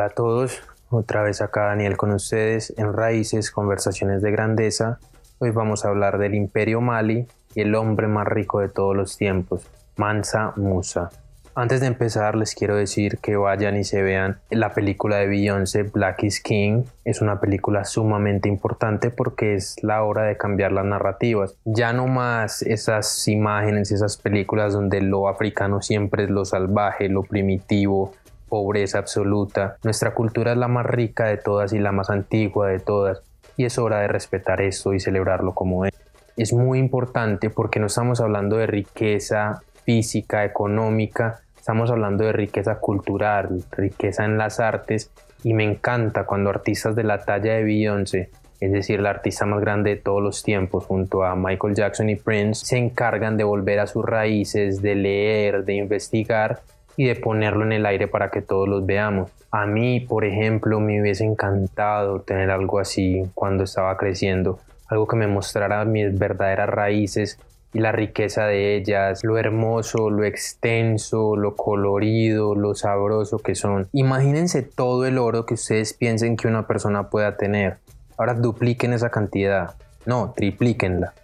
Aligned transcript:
Hola 0.00 0.06
a 0.06 0.14
todos, 0.14 0.62
otra 0.88 1.22
vez 1.22 1.42
acá 1.42 1.64
Daniel 1.64 1.98
con 1.98 2.10
ustedes 2.12 2.72
en 2.78 2.94
Raíces, 2.94 3.50
Conversaciones 3.50 4.22
de 4.22 4.30
Grandeza. 4.30 4.98
Hoy 5.40 5.50
vamos 5.50 5.84
a 5.84 5.88
hablar 5.88 6.16
del 6.16 6.34
Imperio 6.34 6.80
Mali 6.80 7.26
y 7.54 7.60
el 7.60 7.74
hombre 7.74 8.06
más 8.06 8.26
rico 8.26 8.60
de 8.60 8.70
todos 8.70 8.96
los 8.96 9.18
tiempos, 9.18 9.60
Mansa 9.96 10.54
Musa. 10.56 11.10
Antes 11.54 11.80
de 11.80 11.88
empezar 11.88 12.34
les 12.34 12.54
quiero 12.54 12.76
decir 12.76 13.18
que 13.18 13.36
vayan 13.36 13.76
y 13.76 13.84
se 13.84 14.02
vean 14.02 14.38
la 14.48 14.72
película 14.72 15.16
de 15.16 15.26
Beyoncé 15.26 15.82
Black 15.82 16.22
is 16.22 16.40
King. 16.40 16.84
Es 17.04 17.20
una 17.20 17.38
película 17.38 17.84
sumamente 17.84 18.48
importante 18.48 19.10
porque 19.10 19.56
es 19.56 19.76
la 19.82 20.02
hora 20.02 20.22
de 20.22 20.38
cambiar 20.38 20.72
las 20.72 20.86
narrativas. 20.86 21.56
Ya 21.66 21.92
no 21.92 22.06
más 22.06 22.62
esas 22.62 23.28
imágenes, 23.28 23.90
esas 23.90 24.16
películas 24.16 24.72
donde 24.72 25.02
lo 25.02 25.28
africano 25.28 25.82
siempre 25.82 26.24
es 26.24 26.30
lo 26.30 26.46
salvaje, 26.46 27.10
lo 27.10 27.24
primitivo, 27.24 28.14
pobreza 28.50 28.98
absoluta. 28.98 29.78
Nuestra 29.82 30.12
cultura 30.12 30.52
es 30.52 30.58
la 30.58 30.68
más 30.68 30.84
rica 30.84 31.24
de 31.24 31.38
todas 31.38 31.72
y 31.72 31.78
la 31.78 31.92
más 31.92 32.10
antigua 32.10 32.68
de 32.68 32.80
todas. 32.80 33.22
Y 33.56 33.64
es 33.64 33.78
hora 33.78 34.00
de 34.00 34.08
respetar 34.08 34.60
esto 34.60 34.92
y 34.92 35.00
celebrarlo 35.00 35.54
como 35.54 35.86
es. 35.86 35.94
Es 36.36 36.52
muy 36.52 36.78
importante 36.78 37.48
porque 37.48 37.80
no 37.80 37.86
estamos 37.86 38.20
hablando 38.20 38.56
de 38.56 38.66
riqueza 38.66 39.62
física, 39.84 40.44
económica, 40.44 41.40
estamos 41.56 41.90
hablando 41.90 42.24
de 42.24 42.32
riqueza 42.32 42.76
cultural, 42.76 43.64
riqueza 43.72 44.24
en 44.24 44.38
las 44.38 44.60
artes 44.60 45.10
y 45.42 45.54
me 45.54 45.64
encanta 45.64 46.24
cuando 46.24 46.50
artistas 46.50 46.94
de 46.94 47.04
la 47.04 47.24
talla 47.24 47.54
de 47.54 47.64
Beyoncé, 47.64 48.30
es 48.60 48.72
decir, 48.72 49.00
la 49.00 49.10
artista 49.10 49.46
más 49.46 49.60
grande 49.60 49.90
de 49.90 49.96
todos 49.96 50.22
los 50.22 50.42
tiempos 50.42 50.84
junto 50.84 51.24
a 51.24 51.34
Michael 51.34 51.74
Jackson 51.74 52.10
y 52.10 52.16
Prince, 52.16 52.66
se 52.66 52.76
encargan 52.76 53.36
de 53.36 53.44
volver 53.44 53.80
a 53.80 53.86
sus 53.86 54.04
raíces, 54.04 54.82
de 54.82 54.94
leer, 54.94 55.64
de 55.64 55.74
investigar 55.74 56.60
y 56.96 57.06
de 57.06 57.16
ponerlo 57.16 57.64
en 57.64 57.72
el 57.72 57.86
aire 57.86 58.08
para 58.08 58.30
que 58.30 58.42
todos 58.42 58.68
los 58.68 58.86
veamos. 58.86 59.30
A 59.50 59.66
mí, 59.66 60.00
por 60.00 60.24
ejemplo, 60.24 60.80
me 60.80 61.00
hubiese 61.00 61.24
encantado 61.24 62.20
tener 62.20 62.50
algo 62.50 62.78
así 62.78 63.22
cuando 63.34 63.64
estaba 63.64 63.96
creciendo, 63.96 64.60
algo 64.88 65.06
que 65.06 65.16
me 65.16 65.26
mostrara 65.26 65.84
mis 65.84 66.16
verdaderas 66.18 66.68
raíces 66.68 67.38
y 67.72 67.78
la 67.78 67.92
riqueza 67.92 68.46
de 68.46 68.76
ellas, 68.76 69.22
lo 69.22 69.38
hermoso, 69.38 70.10
lo 70.10 70.24
extenso, 70.24 71.36
lo 71.36 71.54
colorido, 71.54 72.54
lo 72.54 72.74
sabroso 72.74 73.38
que 73.38 73.54
son. 73.54 73.88
Imagínense 73.92 74.62
todo 74.62 75.06
el 75.06 75.18
oro 75.18 75.46
que 75.46 75.54
ustedes 75.54 75.92
piensen 75.92 76.36
que 76.36 76.48
una 76.48 76.66
persona 76.66 77.10
pueda 77.10 77.36
tener. 77.36 77.78
Ahora 78.16 78.34
dupliquen 78.34 78.92
esa 78.92 79.10
cantidad. 79.10 79.74
No, 80.04 80.32
triplíquenla. 80.36 81.14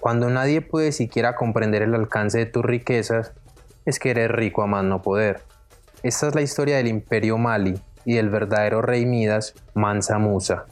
Cuando 0.00 0.30
nadie 0.30 0.60
puede 0.60 0.92
siquiera 0.92 1.34
comprender 1.34 1.82
el 1.82 1.94
alcance 1.94 2.38
de 2.38 2.46
tus 2.46 2.64
riquezas, 2.64 3.32
es 3.84 3.98
que 3.98 4.10
eres 4.10 4.30
rico 4.30 4.62
a 4.62 4.66
más 4.66 4.84
no 4.84 5.02
poder. 5.02 5.42
Esta 6.02 6.28
es 6.28 6.34
la 6.34 6.42
historia 6.42 6.76
del 6.76 6.88
imperio 6.88 7.38
Mali 7.38 7.80
y 8.04 8.14
del 8.14 8.30
verdadero 8.30 8.82
rey 8.82 9.06
Midas, 9.06 9.54
Mansa 9.74 10.18
Musa. 10.18 10.66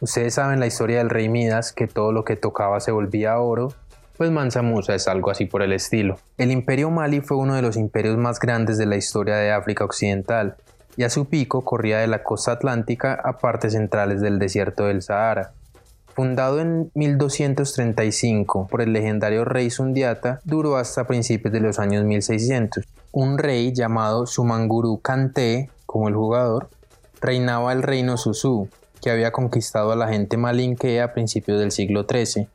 Ustedes 0.00 0.34
saben 0.34 0.60
la 0.60 0.66
historia 0.66 0.98
del 0.98 1.10
rey 1.10 1.28
Midas, 1.28 1.72
que 1.72 1.86
todo 1.86 2.12
lo 2.12 2.24
que 2.24 2.36
tocaba 2.36 2.80
se 2.80 2.92
volvía 2.92 3.38
oro, 3.38 3.72
pues 4.16 4.30
Mansa 4.30 4.62
Musa 4.62 4.94
es 4.94 5.08
algo 5.08 5.30
así 5.30 5.46
por 5.46 5.62
el 5.62 5.72
estilo. 5.72 6.18
El 6.36 6.50
imperio 6.50 6.90
Mali 6.90 7.20
fue 7.20 7.36
uno 7.36 7.54
de 7.54 7.62
los 7.62 7.76
imperios 7.76 8.16
más 8.16 8.38
grandes 8.38 8.78
de 8.78 8.86
la 8.86 8.96
historia 8.96 9.36
de 9.36 9.52
África 9.52 9.84
Occidental, 9.84 10.56
y 10.96 11.04
a 11.04 11.10
su 11.10 11.28
pico 11.28 11.62
corría 11.62 11.98
de 11.98 12.06
la 12.06 12.22
costa 12.22 12.52
atlántica 12.52 13.14
a 13.14 13.38
partes 13.38 13.74
centrales 13.74 14.20
del 14.20 14.38
desierto 14.38 14.86
del 14.86 15.02
Sahara. 15.02 15.52
Fundado 16.16 16.60
en 16.60 16.90
1235 16.94 18.68
por 18.70 18.80
el 18.80 18.94
legendario 18.94 19.44
rey 19.44 19.68
Sundiata, 19.68 20.40
duró 20.44 20.78
hasta 20.78 21.06
principios 21.06 21.52
de 21.52 21.60
los 21.60 21.78
años 21.78 22.04
1600. 22.04 22.86
Un 23.12 23.36
rey 23.36 23.74
llamado 23.74 24.26
Sumanguru 24.26 24.98
Kante, 25.02 25.68
como 25.84 26.08
el 26.08 26.14
jugador, 26.14 26.70
reinaba 27.20 27.70
el 27.74 27.82
reino 27.82 28.16
Susu, 28.16 28.70
que 29.02 29.10
había 29.10 29.30
conquistado 29.30 29.92
a 29.92 29.96
la 29.96 30.08
gente 30.08 30.38
malinque 30.38 31.02
a 31.02 31.12
principios 31.12 31.60
del 31.60 31.70
siglo 31.70 32.06
XIII. 32.10 32.48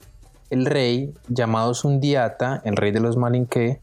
El 0.50 0.66
rey, 0.66 1.14
llamado 1.28 1.76
Sundiata, 1.76 2.64
el 2.66 2.76
rey 2.76 2.92
de 2.92 3.00
los 3.00 3.16
malinque, 3.16 3.80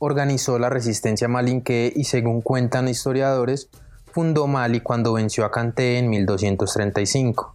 organizó 0.00 0.58
la 0.58 0.68
resistencia 0.68 1.28
malinque 1.28 1.92
y 1.94 2.04
según 2.04 2.40
cuentan 2.40 2.88
historiadores, 2.88 3.68
fundó 4.10 4.48
Mali 4.48 4.80
cuando 4.80 5.12
venció 5.12 5.44
a 5.44 5.52
Kante 5.52 5.98
en 5.98 6.10
1235. 6.10 7.54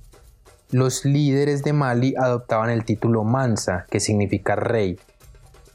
Los 0.72 1.06
líderes 1.06 1.64
de 1.64 1.72
Mali 1.72 2.14
adoptaban 2.18 2.70
el 2.70 2.84
título 2.84 3.24
Mansa, 3.24 3.86
que 3.90 4.02
significa 4.02 4.58
rey. 4.58 5.00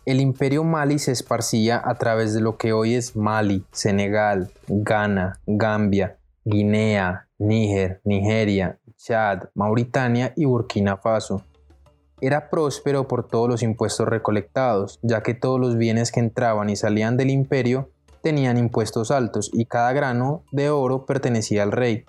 El 0.05 0.21
imperio 0.21 0.65
Mali 0.65 0.99
se 0.99 1.13
esparcía 1.13 1.81
a 1.83 1.95
través 1.95 2.35
de 2.35 2.43
lo 2.43 2.59
que 2.59 2.75
hoy 2.75 2.95
es 2.95 3.17
Mali, 3.17 3.65
Senegal, 3.73 4.51
Ghana, 4.69 5.41
Gambia, 5.47 6.19
Guinea, 6.45 7.27
Níger, 7.39 8.03
Nigeria, 8.05 8.81
Chad, 8.99 9.45
Mauritania 9.55 10.35
y 10.37 10.45
Burkina 10.45 10.99
Faso. 10.99 11.43
Era 12.21 12.51
próspero 12.51 13.09
por 13.09 13.27
todos 13.27 13.49
los 13.49 13.63
impuestos 13.63 14.07
recolectados, 14.07 15.01
ya 15.03 15.23
que 15.23 15.33
todos 15.33 15.59
los 15.59 15.79
bienes 15.79 16.13
que 16.13 16.21
entraban 16.21 16.69
y 16.69 16.77
salían 16.77 17.17
del 17.17 17.31
imperio 17.31 17.89
tenían 18.23 18.59
impuestos 18.59 19.11
altos 19.11 19.49
y 19.55 19.65
cada 19.65 19.95
grano 19.95 20.45
de 20.53 20.69
oro 20.69 21.07
pertenecía 21.07 21.63
al 21.63 21.73
rey 21.73 22.05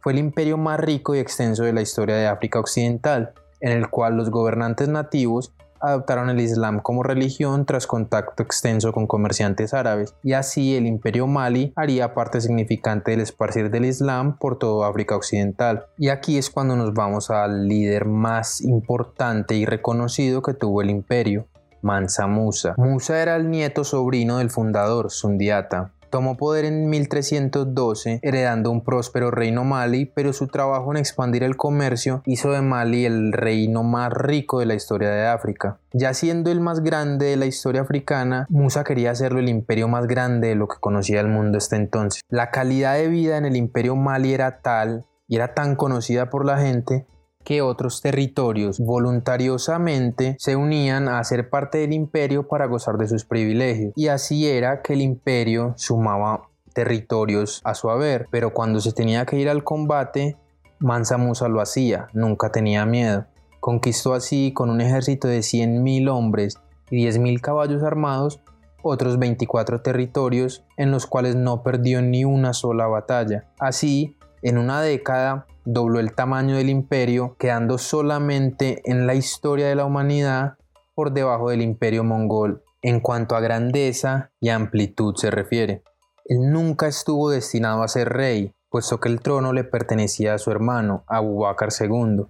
fue 0.00 0.12
el 0.12 0.18
imperio 0.18 0.56
más 0.56 0.80
rico 0.80 1.14
y 1.14 1.18
extenso 1.18 1.64
de 1.64 1.72
la 1.72 1.82
historia 1.82 2.16
de 2.16 2.26
África 2.26 2.58
Occidental, 2.58 3.32
en 3.60 3.72
el 3.72 3.88
cual 3.90 4.16
los 4.16 4.30
gobernantes 4.30 4.88
nativos 4.88 5.52
adoptaron 5.80 6.28
el 6.30 6.40
Islam 6.40 6.80
como 6.80 7.02
religión 7.02 7.64
tras 7.64 7.86
contacto 7.86 8.42
extenso 8.42 8.92
con 8.92 9.06
comerciantes 9.06 9.74
árabes, 9.74 10.14
y 10.22 10.34
así 10.34 10.76
el 10.76 10.86
imperio 10.86 11.26
Mali 11.26 11.72
haría 11.74 12.14
parte 12.14 12.40
significante 12.40 13.12
del 13.12 13.20
esparcir 13.20 13.70
del 13.70 13.86
Islam 13.86 14.36
por 14.36 14.58
toda 14.58 14.88
África 14.88 15.16
Occidental. 15.16 15.86
Y 15.96 16.08
aquí 16.08 16.38
es 16.38 16.50
cuando 16.50 16.76
nos 16.76 16.92
vamos 16.92 17.30
al 17.30 17.66
líder 17.66 18.04
más 18.04 18.60
importante 18.60 19.54
y 19.54 19.64
reconocido 19.64 20.42
que 20.42 20.54
tuvo 20.54 20.82
el 20.82 20.90
imperio, 20.90 21.46
Mansa 21.82 22.26
Musa. 22.26 22.74
Musa 22.76 23.22
era 23.22 23.36
el 23.36 23.50
nieto 23.50 23.84
sobrino 23.84 24.38
del 24.38 24.50
fundador, 24.50 25.10
Sundiata, 25.10 25.92
Tomó 26.10 26.36
poder 26.36 26.64
en 26.64 26.90
1312, 26.90 28.18
heredando 28.22 28.70
un 28.70 28.82
próspero 28.82 29.30
reino 29.30 29.64
Mali, 29.64 30.06
pero 30.06 30.32
su 30.32 30.48
trabajo 30.48 30.90
en 30.90 30.98
expandir 30.98 31.44
el 31.44 31.56
comercio 31.56 32.22
hizo 32.26 32.50
de 32.50 32.62
Mali 32.62 33.06
el 33.06 33.32
reino 33.32 33.84
más 33.84 34.12
rico 34.12 34.58
de 34.58 34.66
la 34.66 34.74
historia 34.74 35.10
de 35.10 35.26
África. 35.26 35.78
Ya 35.92 36.12
siendo 36.12 36.50
el 36.50 36.60
más 36.60 36.80
grande 36.80 37.26
de 37.26 37.36
la 37.36 37.46
historia 37.46 37.82
africana, 37.82 38.46
Musa 38.48 38.82
quería 38.82 39.12
hacerlo 39.12 39.38
el 39.38 39.48
imperio 39.48 39.86
más 39.86 40.06
grande 40.06 40.48
de 40.48 40.54
lo 40.56 40.66
que 40.66 40.76
conocía 40.80 41.20
el 41.20 41.28
mundo 41.28 41.58
hasta 41.58 41.76
entonces. 41.76 42.22
La 42.28 42.50
calidad 42.50 42.94
de 42.94 43.08
vida 43.08 43.36
en 43.36 43.44
el 43.44 43.56
imperio 43.56 43.94
Mali 43.94 44.34
era 44.34 44.62
tal 44.62 45.06
y 45.28 45.36
era 45.36 45.54
tan 45.54 45.76
conocida 45.76 46.28
por 46.28 46.44
la 46.44 46.58
gente 46.58 47.06
que 47.44 47.62
otros 47.62 48.00
territorios 48.00 48.78
voluntariosamente 48.78 50.36
se 50.38 50.56
unían 50.56 51.08
a 51.08 51.22
ser 51.24 51.50
parte 51.50 51.78
del 51.78 51.92
imperio 51.92 52.46
para 52.48 52.66
gozar 52.66 52.96
de 52.96 53.08
sus 53.08 53.24
privilegios. 53.24 53.92
Y 53.96 54.08
así 54.08 54.48
era 54.48 54.82
que 54.82 54.92
el 54.92 55.00
imperio 55.00 55.74
sumaba 55.76 56.48
territorios 56.72 57.60
a 57.64 57.74
su 57.74 57.90
haber, 57.90 58.28
pero 58.30 58.52
cuando 58.52 58.80
se 58.80 58.92
tenía 58.92 59.26
que 59.26 59.38
ir 59.38 59.48
al 59.48 59.64
combate, 59.64 60.36
Mansa 60.78 61.18
Musa 61.18 61.48
lo 61.48 61.60
hacía, 61.60 62.08
nunca 62.12 62.52
tenía 62.52 62.86
miedo. 62.86 63.26
Conquistó 63.60 64.14
así 64.14 64.52
con 64.54 64.70
un 64.70 64.80
ejército 64.80 65.28
de 65.28 65.40
100.000 65.40 66.10
hombres 66.10 66.58
y 66.90 67.06
10.000 67.06 67.40
caballos 67.40 67.82
armados 67.82 68.40
otros 68.82 69.18
24 69.18 69.82
territorios 69.82 70.64
en 70.76 70.90
los 70.90 71.06
cuales 71.06 71.36
no 71.36 71.62
perdió 71.62 72.02
ni 72.02 72.24
una 72.24 72.52
sola 72.52 72.86
batalla. 72.86 73.44
Así, 73.58 74.16
en 74.42 74.58
una 74.58 74.80
década 74.82 75.46
dobló 75.64 76.00
el 76.00 76.14
tamaño 76.14 76.56
del 76.56 76.70
imperio, 76.70 77.36
quedando 77.38 77.78
solamente 77.78 78.82
en 78.90 79.06
la 79.06 79.14
historia 79.14 79.68
de 79.68 79.74
la 79.74 79.84
humanidad 79.84 80.54
por 80.94 81.12
debajo 81.12 81.50
del 81.50 81.62
imperio 81.62 82.04
mongol 82.04 82.62
en 82.82 83.00
cuanto 83.00 83.36
a 83.36 83.40
grandeza 83.40 84.30
y 84.40 84.48
amplitud 84.48 85.14
se 85.16 85.30
refiere. 85.30 85.82
Él 86.24 86.50
nunca 86.50 86.86
estuvo 86.86 87.30
destinado 87.30 87.82
a 87.82 87.88
ser 87.88 88.08
rey, 88.08 88.54
puesto 88.70 89.00
que 89.00 89.08
el 89.08 89.20
trono 89.20 89.52
le 89.52 89.64
pertenecía 89.64 90.34
a 90.34 90.38
su 90.38 90.50
hermano, 90.50 91.04
Abu 91.06 91.40
Bakr 91.40 91.68
II. 91.80 92.26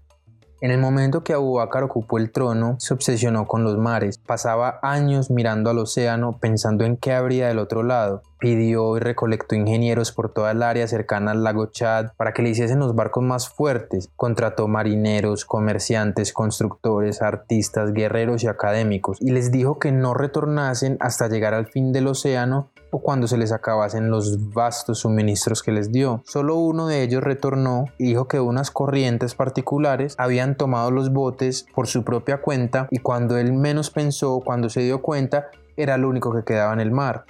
En 0.62 0.70
el 0.70 0.78
momento 0.78 1.24
que 1.24 1.32
Abubakar 1.32 1.84
ocupó 1.84 2.18
el 2.18 2.32
trono, 2.32 2.76
se 2.78 2.92
obsesionó 2.92 3.46
con 3.46 3.64
los 3.64 3.78
mares. 3.78 4.18
Pasaba 4.18 4.78
años 4.82 5.30
mirando 5.30 5.70
al 5.70 5.78
océano 5.78 6.38
pensando 6.38 6.84
en 6.84 6.98
qué 6.98 7.12
habría 7.14 7.48
del 7.48 7.58
otro 7.58 7.82
lado. 7.82 8.22
Pidió 8.40 8.96
y 8.96 9.00
recolectó 9.00 9.54
ingenieros 9.54 10.12
por 10.12 10.32
toda 10.32 10.52
el 10.52 10.62
área 10.62 10.88
cercana 10.88 11.32
al 11.32 11.44
lago 11.44 11.66
Chad 11.66 12.12
para 12.16 12.32
que 12.32 12.42
le 12.42 12.50
hiciesen 12.50 12.78
los 12.78 12.94
barcos 12.94 13.22
más 13.22 13.48
fuertes. 13.48 14.08
Contrató 14.16 14.66
marineros, 14.66 15.44
comerciantes, 15.44 16.32
constructores, 16.32 17.22
artistas, 17.22 17.92
guerreros 17.92 18.42
y 18.42 18.46
académicos 18.46 19.18
y 19.20 19.30
les 19.30 19.52
dijo 19.52 19.78
que 19.78 19.92
no 19.92 20.14
retornasen 20.14 20.96
hasta 21.00 21.28
llegar 21.28 21.54
al 21.54 21.66
fin 21.66 21.92
del 21.92 22.06
océano 22.06 22.70
o 22.90 23.00
cuando 23.00 23.26
se 23.26 23.36
les 23.36 23.52
acabasen 23.52 24.10
los 24.10 24.52
vastos 24.52 25.00
suministros 25.00 25.62
que 25.62 25.72
les 25.72 25.92
dio. 25.92 26.22
Solo 26.24 26.56
uno 26.56 26.86
de 26.86 27.02
ellos 27.02 27.22
retornó 27.22 27.84
y 27.98 28.04
dijo 28.04 28.26
que 28.26 28.40
unas 28.40 28.70
corrientes 28.70 29.34
particulares 29.34 30.14
habían 30.18 30.56
tomado 30.56 30.90
los 30.90 31.12
botes 31.12 31.66
por 31.74 31.86
su 31.86 32.04
propia 32.04 32.40
cuenta 32.40 32.88
y 32.90 32.98
cuando 32.98 33.38
él 33.38 33.52
menos 33.52 33.90
pensó, 33.90 34.40
cuando 34.44 34.68
se 34.68 34.80
dio 34.80 35.02
cuenta, 35.02 35.48
era 35.76 35.94
el 35.94 36.04
único 36.04 36.34
que 36.34 36.44
quedaba 36.44 36.72
en 36.72 36.80
el 36.80 36.90
mar. 36.90 37.24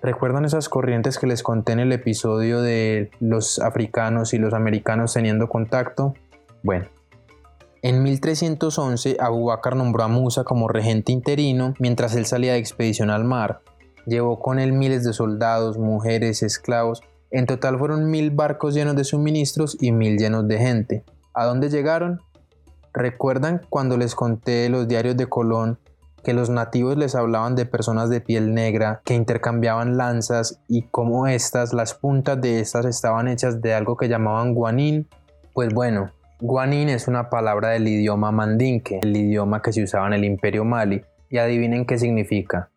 ¿Recuerdan 0.00 0.44
esas 0.44 0.68
corrientes 0.68 1.18
que 1.18 1.26
les 1.26 1.42
conté 1.42 1.72
en 1.72 1.80
el 1.80 1.92
episodio 1.92 2.62
de 2.62 3.10
los 3.18 3.58
africanos 3.58 4.32
y 4.32 4.38
los 4.38 4.54
americanos 4.54 5.12
teniendo 5.12 5.48
contacto? 5.48 6.14
Bueno, 6.62 6.86
en 7.82 8.04
1311 8.04 9.16
Abu 9.18 9.46
Bakr 9.46 9.74
nombró 9.74 10.04
a 10.04 10.08
Musa 10.08 10.44
como 10.44 10.68
regente 10.68 11.10
interino 11.10 11.74
mientras 11.80 12.14
él 12.14 12.26
salía 12.26 12.52
de 12.52 12.58
expedición 12.58 13.10
al 13.10 13.24
mar. 13.24 13.60
Llevó 14.06 14.38
con 14.38 14.60
él 14.60 14.72
miles 14.72 15.04
de 15.04 15.12
soldados, 15.12 15.78
mujeres, 15.78 16.42
esclavos. 16.42 17.02
En 17.30 17.46
total 17.46 17.76
fueron 17.76 18.10
mil 18.10 18.30
barcos 18.30 18.74
llenos 18.74 18.94
de 18.94 19.04
suministros 19.04 19.76
y 19.80 19.90
mil 19.90 20.16
llenos 20.16 20.46
de 20.46 20.58
gente. 20.58 21.04
¿A 21.34 21.44
dónde 21.44 21.70
llegaron? 21.70 22.20
¿Recuerdan 22.94 23.62
cuando 23.68 23.96
les 23.96 24.14
conté 24.14 24.68
los 24.68 24.86
diarios 24.86 25.16
de 25.16 25.26
Colón 25.26 25.78
que 26.22 26.32
los 26.32 26.50
nativos 26.50 26.96
les 26.96 27.14
hablaban 27.14 27.54
de 27.56 27.66
personas 27.66 28.10
de 28.10 28.20
piel 28.20 28.54
negra 28.54 29.00
que 29.04 29.14
intercambiaban 29.14 29.96
lanzas 29.96 30.60
y 30.68 30.82
cómo 30.82 31.26
estas, 31.26 31.72
las 31.72 31.94
puntas 31.94 32.40
de 32.40 32.60
estas 32.60 32.86
estaban 32.86 33.28
hechas 33.28 33.60
de 33.60 33.74
algo 33.74 33.96
que 33.96 34.08
llamaban 34.08 34.54
guanín. 34.54 35.08
Pues 35.52 35.72
bueno, 35.72 36.10
guanín 36.40 36.88
es 36.88 37.08
una 37.08 37.30
palabra 37.30 37.70
del 37.70 37.88
idioma 37.88 38.30
mandinque, 38.30 39.00
el 39.02 39.16
idioma 39.16 39.62
que 39.62 39.72
se 39.72 39.82
usaba 39.82 40.06
en 40.06 40.14
el 40.14 40.24
imperio 40.24 40.64
Mali, 40.64 41.02
y 41.30 41.38
adivinen 41.38 41.86
qué 41.86 41.98
significa. 41.98 42.70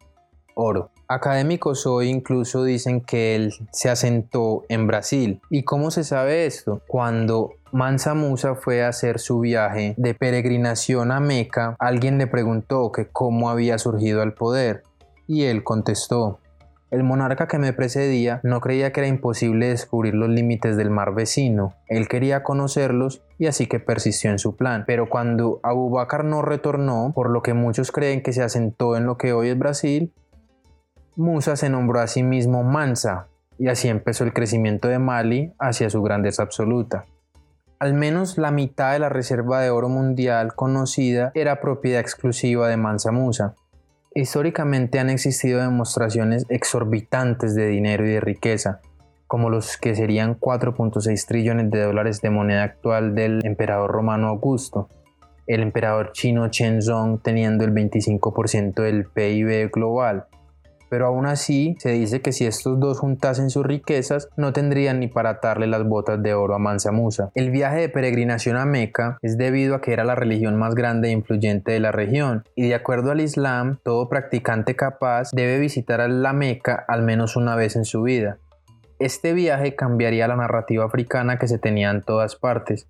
Oro. 0.56 0.92
Académicos 1.08 1.86
hoy 1.86 2.08
incluso 2.08 2.64
dicen 2.64 3.02
que 3.02 3.36
él 3.36 3.54
se 3.74 3.90
asentó 3.90 4.64
en 4.70 4.88
Brasil. 4.88 5.42
¿Y 5.50 5.64
cómo 5.64 5.92
se 5.92 6.06
sabe 6.06 6.46
esto? 6.46 6.82
Cuando 6.88 7.52
Mansa 7.72 8.14
Musa 8.14 8.56
fue 8.56 8.84
a 8.84 8.90
hacer 8.90 9.20
su 9.20 9.40
viaje 9.40 9.94
de 9.98 10.14
peregrinación 10.14 11.12
a 11.12 11.20
Meca, 11.20 11.76
alguien 11.80 12.18
le 12.18 12.28
preguntó 12.28 12.92
que 12.92 13.08
cómo 13.08 13.50
había 13.50 13.78
surgido 13.78 14.22
al 14.22 14.34
poder 14.34 14.84
y 15.28 15.44
él 15.44 15.64
contestó, 15.64 16.40
el 16.92 17.04
monarca 17.04 17.48
que 17.48 17.58
me 17.58 17.72
precedía 17.72 18.42
no 18.44 18.60
creía 18.60 18.92
que 18.92 19.00
era 19.00 19.08
imposible 19.08 19.70
descubrir 19.70 20.14
los 20.14 20.28
límites 20.28 20.76
del 20.76 20.90
mar 20.90 21.16
vecino. 21.16 21.74
Él 21.88 22.10
quería 22.10 22.44
conocerlos 22.44 23.24
y 23.40 23.48
así 23.48 23.66
que 23.66 23.80
persistió 23.80 24.30
en 24.30 24.40
su 24.40 24.58
plan. 24.58 24.84
Pero 24.86 25.08
cuando 25.08 25.62
Abu 25.64 25.90
Bakr 25.90 26.26
no 26.26 26.42
retornó, 26.42 27.14
por 27.16 27.30
lo 27.30 27.42
que 27.42 27.54
muchos 27.54 27.94
creen 27.94 28.22
que 28.22 28.34
se 28.34 28.44
asentó 28.44 28.98
en 28.98 29.06
lo 29.06 29.18
que 29.18 29.32
hoy 29.32 29.48
es 29.48 29.58
Brasil, 29.58 30.14
Musa 31.16 31.56
se 31.56 31.70
nombró 31.70 32.02
a 32.02 32.08
sí 32.08 32.24
mismo 32.24 32.62
Mansa, 32.64 33.28
y 33.58 33.70
así 33.70 33.88
empezó 33.88 34.26
el 34.26 34.34
crecimiento 34.34 34.90
de 34.90 35.00
Mali 35.00 35.54
hacia 35.60 35.90
su 35.90 36.02
grandeza 36.02 36.44
absoluta. 36.44 37.06
Al 37.82 37.96
menos 37.96 38.38
la 38.38 38.52
mitad 38.52 38.94
de 38.94 39.00
la 39.00 39.10
reserva 39.10 39.60
de 39.60 39.72
oro 39.72 39.90
mundial 39.90 40.54
conocida 40.54 41.32
era 41.34 41.62
propiedad 41.62 42.00
exclusiva 42.00 42.68
de 42.68 42.78
Mansa 42.78 43.12
Musa. 43.12 43.56
Históricamente 44.14 45.00
han 45.00 45.10
existido 45.10 45.62
demostraciones 45.62 46.46
exorbitantes 46.50 47.56
de 47.56 47.66
dinero 47.66 48.06
y 48.06 48.12
de 48.12 48.20
riqueza, 48.20 48.82
como 49.26 49.50
los 49.50 49.78
que 49.78 49.96
serían 49.96 50.40
4.6 50.40 51.26
trillones 51.26 51.72
de 51.72 51.82
dólares 51.82 52.22
de 52.22 52.30
moneda 52.30 52.62
actual 52.62 53.16
del 53.16 53.44
emperador 53.44 53.90
romano 53.90 54.28
Augusto, 54.28 54.88
el 55.48 55.62
emperador 55.62 56.12
chino 56.12 56.50
Shenzong 56.50 57.24
teniendo 57.24 57.66
el 57.66 57.74
25% 57.74 58.76
del 58.76 59.06
PIB 59.06 59.72
global, 59.72 60.28
pero 60.92 61.06
aún 61.06 61.26
así 61.26 61.78
se 61.80 61.94
dice 61.94 62.22
que 62.22 62.34
si 62.34 62.46
estos 62.46 62.78
dos 62.78 63.00
juntasen 63.00 63.50
sus 63.50 63.66
riquezas 63.66 64.28
no 64.36 64.52
tendrían 64.52 65.00
ni 65.00 65.08
para 65.08 65.30
atarle 65.30 65.66
las 65.66 65.88
botas 65.88 66.22
de 66.22 66.34
oro 66.34 66.54
a 66.54 66.60
Mansa 66.60 66.92
Musa. 66.92 67.32
El 67.34 67.50
viaje 67.50 67.80
de 67.80 67.88
peregrinación 67.88 68.58
a 68.58 68.66
Meca 68.66 69.18
es 69.22 69.38
debido 69.38 69.76
a 69.76 69.80
que 69.80 69.94
era 69.94 70.04
la 70.04 70.16
religión 70.16 70.58
más 70.58 70.76
grande 70.76 71.08
e 71.08 71.12
influyente 71.12 71.72
de 71.72 71.80
la 71.80 71.94
región 71.94 72.44
y 72.58 72.68
de 72.68 72.76
acuerdo 72.76 73.12
al 73.12 73.22
Islam 73.22 73.80
todo 73.84 74.10
practicante 74.10 74.76
capaz 74.76 75.32
debe 75.32 75.60
visitar 75.60 76.02
a 76.02 76.10
la 76.10 76.34
Meca 76.34 76.84
al 76.90 77.04
menos 77.04 77.38
una 77.38 77.56
vez 77.56 77.78
en 77.78 77.86
su 77.86 78.02
vida. 78.02 78.40
Este 79.00 79.32
viaje 79.32 79.78
cambiaría 79.78 80.28
la 80.28 80.36
narrativa 80.36 80.84
africana 80.84 81.40
que 81.40 81.48
se 81.48 81.58
tenía 81.58 81.90
en 81.90 82.02
todas 82.02 82.36
partes, 82.36 82.90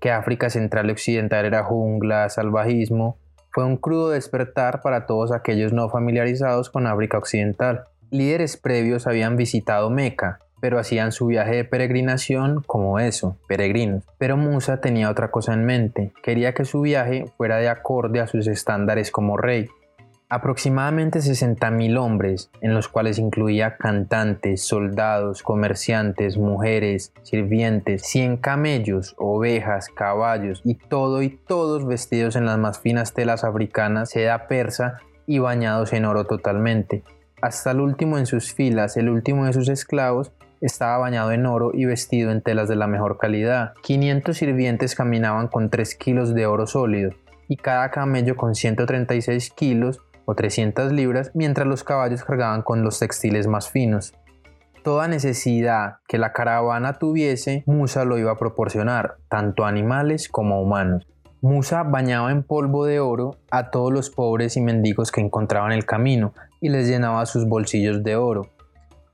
que 0.00 0.10
África 0.10 0.50
Central 0.50 0.88
y 0.88 0.92
Occidental 0.92 1.46
era 1.46 1.64
jungla, 1.64 2.28
salvajismo, 2.28 3.16
fue 3.58 3.64
un 3.64 3.76
crudo 3.76 4.10
despertar 4.10 4.82
para 4.82 5.04
todos 5.04 5.32
aquellos 5.32 5.72
no 5.72 5.88
familiarizados 5.88 6.70
con 6.70 6.86
África 6.86 7.18
Occidental. 7.18 7.86
Líderes 8.08 8.56
previos 8.56 9.08
habían 9.08 9.34
visitado 9.34 9.90
Meca, 9.90 10.38
pero 10.60 10.78
hacían 10.78 11.10
su 11.10 11.26
viaje 11.26 11.56
de 11.56 11.64
peregrinación 11.64 12.62
como 12.64 13.00
eso, 13.00 13.36
peregrinos. 13.48 14.04
Pero 14.16 14.36
Musa 14.36 14.80
tenía 14.80 15.10
otra 15.10 15.32
cosa 15.32 15.54
en 15.54 15.64
mente, 15.64 16.12
quería 16.22 16.54
que 16.54 16.64
su 16.64 16.82
viaje 16.82 17.24
fuera 17.36 17.56
de 17.56 17.68
acorde 17.68 18.20
a 18.20 18.28
sus 18.28 18.46
estándares 18.46 19.10
como 19.10 19.36
rey. 19.36 19.68
Aproximadamente 20.30 21.20
60.000 21.20 21.98
hombres, 21.98 22.50
en 22.60 22.74
los 22.74 22.88
cuales 22.88 23.18
incluía 23.18 23.78
cantantes, 23.78 24.62
soldados, 24.62 25.42
comerciantes, 25.42 26.36
mujeres, 26.36 27.14
sirvientes, 27.22 28.02
100 28.02 28.36
camellos, 28.36 29.14
ovejas, 29.16 29.88
caballos 29.88 30.60
y 30.64 30.74
todo 30.74 31.22
y 31.22 31.30
todos 31.30 31.86
vestidos 31.86 32.36
en 32.36 32.44
las 32.44 32.58
más 32.58 32.78
finas 32.78 33.14
telas 33.14 33.42
africanas, 33.42 34.10
seda 34.10 34.48
persa 34.48 34.98
y 35.26 35.38
bañados 35.38 35.94
en 35.94 36.04
oro 36.04 36.24
totalmente. 36.24 37.04
Hasta 37.40 37.70
el 37.70 37.80
último 37.80 38.18
en 38.18 38.26
sus 38.26 38.52
filas, 38.52 38.98
el 38.98 39.08
último 39.08 39.46
de 39.46 39.54
sus 39.54 39.70
esclavos, 39.70 40.32
estaba 40.60 40.98
bañado 40.98 41.32
en 41.32 41.46
oro 41.46 41.70
y 41.72 41.86
vestido 41.86 42.32
en 42.32 42.42
telas 42.42 42.68
de 42.68 42.76
la 42.76 42.86
mejor 42.86 43.16
calidad. 43.16 43.72
500 43.82 44.36
sirvientes 44.36 44.94
caminaban 44.94 45.48
con 45.48 45.70
3 45.70 45.94
kilos 45.94 46.34
de 46.34 46.44
oro 46.44 46.66
sólido 46.66 47.12
y 47.48 47.56
cada 47.56 47.90
camello 47.90 48.36
con 48.36 48.54
136 48.54 49.50
kilos 49.52 50.02
o 50.30 50.34
300 50.34 50.92
libras, 50.92 51.30
mientras 51.32 51.66
los 51.66 51.84
caballos 51.84 52.22
cargaban 52.22 52.60
con 52.60 52.82
los 52.82 52.98
textiles 52.98 53.46
más 53.46 53.70
finos. 53.70 54.12
Toda 54.84 55.08
necesidad 55.08 56.00
que 56.06 56.18
la 56.18 56.34
caravana 56.34 56.98
tuviese, 56.98 57.64
Musa 57.64 58.04
lo 58.04 58.18
iba 58.18 58.32
a 58.32 58.36
proporcionar, 58.36 59.16
tanto 59.30 59.64
animales 59.64 60.28
como 60.28 60.60
humanos. 60.60 61.06
Musa 61.40 61.82
bañaba 61.82 62.30
en 62.30 62.42
polvo 62.42 62.84
de 62.84 63.00
oro 63.00 63.36
a 63.50 63.70
todos 63.70 63.90
los 63.90 64.10
pobres 64.10 64.58
y 64.58 64.60
mendigos 64.60 65.10
que 65.10 65.22
encontraban 65.22 65.72
el 65.72 65.86
camino 65.86 66.34
y 66.60 66.68
les 66.68 66.86
llenaba 66.86 67.24
sus 67.24 67.48
bolsillos 67.48 68.04
de 68.04 68.16
oro. 68.16 68.50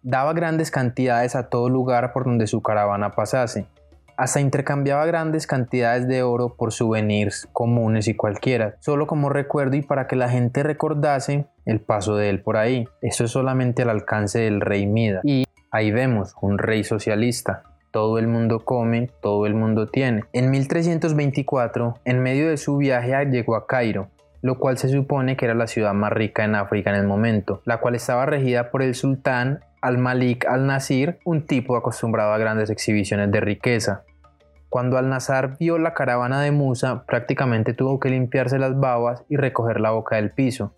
Daba 0.02 0.32
grandes 0.32 0.72
cantidades 0.72 1.36
a 1.36 1.48
todo 1.48 1.68
lugar 1.68 2.12
por 2.12 2.24
donde 2.24 2.48
su 2.48 2.60
caravana 2.60 3.14
pasase, 3.14 3.68
hasta 4.16 4.40
intercambiaba 4.40 5.06
grandes 5.06 5.46
cantidades 5.46 6.06
de 6.08 6.22
oro 6.22 6.54
por 6.56 6.72
souvenirs 6.72 7.48
comunes 7.52 8.08
y 8.08 8.14
cualquiera, 8.14 8.76
solo 8.80 9.06
como 9.06 9.28
recuerdo 9.28 9.76
y 9.76 9.82
para 9.82 10.06
que 10.06 10.16
la 10.16 10.28
gente 10.28 10.62
recordase 10.62 11.46
el 11.64 11.80
paso 11.80 12.16
de 12.16 12.30
él 12.30 12.42
por 12.42 12.56
ahí. 12.56 12.86
Eso 13.00 13.24
es 13.24 13.30
solamente 13.30 13.82
al 13.82 13.90
alcance 13.90 14.40
del 14.40 14.60
rey 14.60 14.86
Mida. 14.86 15.20
Y 15.24 15.44
ahí 15.70 15.90
vemos 15.90 16.34
un 16.40 16.58
rey 16.58 16.84
socialista. 16.84 17.62
Todo 17.90 18.18
el 18.18 18.26
mundo 18.26 18.64
come, 18.64 19.10
todo 19.22 19.46
el 19.46 19.54
mundo 19.54 19.88
tiene. 19.88 20.24
En 20.32 20.50
1324, 20.50 22.00
en 22.04 22.22
medio 22.22 22.48
de 22.48 22.56
su 22.56 22.76
viaje 22.76 23.14
llegó 23.26 23.54
a 23.54 23.66
Cairo, 23.66 24.08
lo 24.42 24.58
cual 24.58 24.78
se 24.78 24.88
supone 24.88 25.36
que 25.36 25.44
era 25.44 25.54
la 25.54 25.68
ciudad 25.68 25.94
más 25.94 26.12
rica 26.12 26.44
en 26.44 26.54
África 26.54 26.90
en 26.90 26.96
el 26.96 27.06
momento, 27.06 27.62
la 27.64 27.78
cual 27.78 27.94
estaba 27.94 28.26
regida 28.26 28.70
por 28.70 28.82
el 28.82 28.94
sultán 28.94 29.60
al-Malik 29.84 30.46
al-Nasir, 30.46 31.18
un 31.24 31.46
tipo 31.46 31.76
acostumbrado 31.76 32.32
a 32.32 32.38
grandes 32.38 32.70
exhibiciones 32.70 33.30
de 33.30 33.40
riqueza. 33.40 34.02
Cuando 34.70 34.96
al-Nazar 34.96 35.58
vio 35.58 35.76
la 35.78 35.92
caravana 35.92 36.40
de 36.40 36.50
Musa, 36.50 37.04
prácticamente 37.04 37.74
tuvo 37.74 38.00
que 38.00 38.08
limpiarse 38.08 38.58
las 38.58 38.80
babas 38.80 39.22
y 39.28 39.36
recoger 39.36 39.80
la 39.80 39.90
boca 39.90 40.16
del 40.16 40.30
piso. 40.30 40.74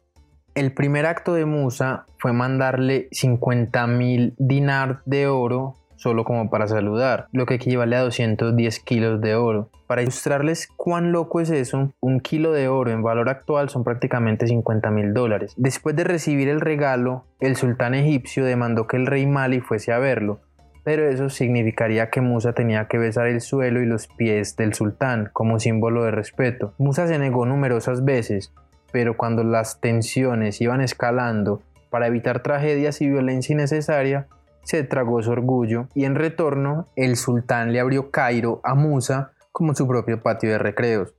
El 0.57 0.73
primer 0.73 1.07
acto 1.07 1.35
de 1.35 1.45
Musa 1.45 2.05
fue 2.19 2.33
mandarle 2.33 3.09
50.000 3.11 4.35
dinar 4.39 5.03
de 5.05 5.29
oro 5.29 5.77
solo 5.97 6.25
como 6.25 6.51
para 6.51 6.69
saludar, 6.69 7.27
lo 7.33 7.47
que 7.47 7.55
equivale 7.55 7.97
a 7.97 8.03
210 8.03 8.81
kilos 8.81 9.21
de 9.21 9.35
oro. 9.35 9.71
Para 9.87 10.03
ilustrarles 10.03 10.69
cuán 10.77 11.13
loco 11.13 11.41
es 11.41 11.51
eso, 11.51 11.93
un 12.01 12.21
kilo 12.21 12.53
de 12.53 12.69
oro 12.69 12.91
en 12.91 13.03
valor 13.03 13.29
actual 13.29 13.69
son 13.69 13.85
prácticamente 13.85 14.47
50 14.47 14.91
mil 14.91 15.15
dólares. 15.15 15.55
Después 15.57 15.97
de 15.97 16.05
recibir 16.05 16.49
el 16.49 16.61
regalo, 16.61 17.25
el 17.41 17.57
sultán 17.57 17.95
egipcio 17.95 18.45
demandó 18.45 18.87
que 18.87 18.97
el 18.97 19.07
rey 19.07 19.27
Mali 19.27 19.61
fuese 19.61 19.93
a 19.93 19.99
verlo, 19.99 20.41
pero 20.85 21.09
eso 21.09 21.31
significaría 21.31 22.11
que 22.11 22.21
Musa 22.21 22.53
tenía 22.53 22.87
que 22.87 22.99
besar 22.99 23.27
el 23.27 23.41
suelo 23.41 23.81
y 23.81 23.87
los 23.87 24.07
pies 24.07 24.57
del 24.57 24.75
sultán 24.75 25.31
como 25.33 25.59
símbolo 25.59 26.05
de 26.05 26.13
respeto. 26.13 26.75
Musa 26.79 27.09
se 27.09 27.19
negó 27.19 27.45
numerosas 27.45 28.05
veces, 28.05 28.53
pero 28.93 29.17
cuando 29.17 29.43
las 29.43 29.81
tensiones 29.81 30.61
iban 30.61 30.81
escalando, 30.81 31.61
para 31.91 32.07
evitar 32.07 32.43
tragedias 32.43 33.01
y 33.01 33.09
violencia 33.09 33.55
innecesaria, 33.55 34.27
se 34.67 34.83
tragó 34.83 35.23
su 35.23 35.31
orgullo 35.31 35.87
y 35.95 36.07
en 36.07 36.17
retorno 36.17 36.87
el 36.97 37.17
sultán 37.17 37.73
le 37.73 37.79
abrió 37.79 38.11
Cairo 38.11 38.61
a 38.65 38.75
Musa 38.75 39.31
como 39.53 39.77
su 39.77 39.87
propio 39.87 40.21
patio 40.23 40.51
de 40.51 40.59
recreos. 40.59 41.15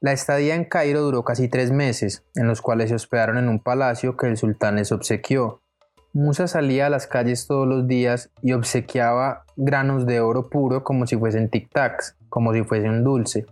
La 0.00 0.12
estadía 0.12 0.54
en 0.54 0.66
Cairo 0.66 1.00
duró 1.00 1.24
casi 1.24 1.48
tres 1.48 1.72
meses, 1.72 2.22
en 2.34 2.46
los 2.46 2.60
cuales 2.60 2.90
se 2.90 2.94
hospedaron 2.94 3.38
en 3.38 3.48
un 3.48 3.60
palacio 3.60 4.14
que 4.16 4.26
el 4.26 4.36
sultán 4.36 4.76
les 4.76 4.92
obsequió. 4.92 5.62
Musa 6.12 6.48
salía 6.48 6.86
a 6.86 6.90
las 6.90 7.06
calles 7.06 7.46
todos 7.46 7.66
los 7.66 7.88
días 7.88 8.30
y 8.42 8.52
obsequiaba 8.52 9.44
granos 9.56 10.04
de 10.04 10.20
oro 10.20 10.50
puro 10.50 10.84
como 10.84 11.06
si 11.06 11.16
fuesen 11.16 11.50
tic-tacs, 11.50 12.14
como 12.28 12.52
si 12.52 12.62
fuese 12.62 12.90
un 12.90 13.04
dulce. 13.04 13.46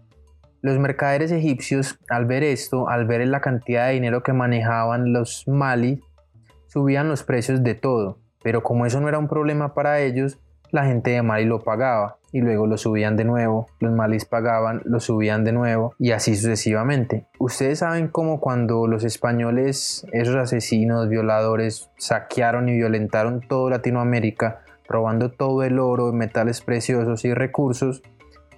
Los 0.60 0.78
mercaderes 0.78 1.32
egipcios, 1.32 1.98
al 2.10 2.26
ver 2.26 2.42
esto, 2.42 2.90
al 2.90 3.06
ver 3.06 3.26
la 3.26 3.40
cantidad 3.40 3.86
de 3.86 3.94
dinero 3.94 4.22
que 4.22 4.34
manejaban 4.34 5.14
los 5.14 5.48
Mali, 5.48 6.02
subían 6.66 7.08
los 7.08 7.22
precios 7.22 7.62
de 7.62 7.74
todo, 7.74 8.18
pero 8.42 8.62
como 8.62 8.86
eso 8.86 9.00
no 9.00 9.08
era 9.08 9.18
un 9.18 9.28
problema 9.28 9.74
para 9.74 10.00
ellos, 10.00 10.38
la 10.70 10.84
gente 10.84 11.12
de 11.12 11.22
Mali 11.22 11.44
lo 11.44 11.60
pagaba 11.60 12.18
y 12.32 12.40
luego 12.40 12.66
lo 12.66 12.76
subían 12.76 13.16
de 13.16 13.24
nuevo, 13.24 13.68
los 13.80 13.92
malis 13.92 14.24
pagaban, 14.24 14.82
lo 14.84 15.00
subían 15.00 15.44
de 15.44 15.52
nuevo 15.52 15.94
y 15.98 16.12
así 16.12 16.36
sucesivamente. 16.36 17.26
Ustedes 17.38 17.78
saben 17.78 18.08
cómo 18.08 18.40
cuando 18.40 18.86
los 18.86 19.04
españoles, 19.04 20.06
esos 20.12 20.36
asesinos, 20.36 21.08
violadores, 21.08 21.90
saquearon 21.96 22.68
y 22.68 22.76
violentaron 22.76 23.40
toda 23.40 23.70
Latinoamérica, 23.70 24.62
robando 24.86 25.30
todo 25.30 25.62
el 25.62 25.78
oro, 25.78 26.12
metales 26.12 26.60
preciosos 26.60 27.24
y 27.24 27.32
recursos, 27.32 28.02